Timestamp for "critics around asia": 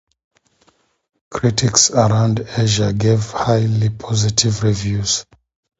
1.29-2.91